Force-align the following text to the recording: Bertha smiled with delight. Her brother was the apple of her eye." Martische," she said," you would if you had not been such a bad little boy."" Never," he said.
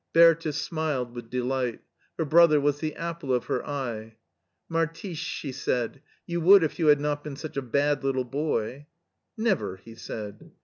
Bertha 0.13 0.51
smiled 0.51 1.13
with 1.13 1.29
delight. 1.29 1.79
Her 2.17 2.25
brother 2.25 2.59
was 2.59 2.79
the 2.79 2.95
apple 2.95 3.31
of 3.31 3.45
her 3.45 3.63
eye." 3.63 4.15
Martische," 4.73 5.15
she 5.17 5.51
said," 5.51 6.01
you 6.25 6.41
would 6.41 6.63
if 6.63 6.79
you 6.79 6.87
had 6.87 6.99
not 6.99 7.23
been 7.23 7.35
such 7.35 7.55
a 7.55 7.61
bad 7.61 8.03
little 8.03 8.25
boy."" 8.25 8.87
Never," 9.37 9.75
he 9.77 9.93
said. 9.93 10.53